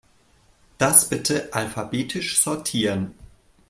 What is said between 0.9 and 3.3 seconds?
bitte alphabetisch sortieren.